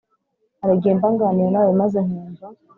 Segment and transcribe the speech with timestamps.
[0.61, 2.45] Hari igihe mba nganira na we maze nkumva